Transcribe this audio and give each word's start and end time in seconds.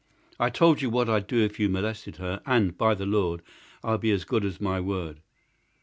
I 0.39 0.49
told 0.49 0.81
you 0.81 0.89
what 0.89 1.09
I'd 1.11 1.27
do 1.27 1.37
if 1.45 1.59
you 1.59 1.69
molested 1.69 2.15
her, 2.15 2.41
and, 2.43 2.75
by 2.75 2.95
the 2.95 3.05
Lord, 3.05 3.43
I'll 3.83 3.99
be 3.99 4.09
as 4.09 4.25
good 4.25 4.43
as 4.43 4.59
my 4.59 4.79
word!" 4.79 5.21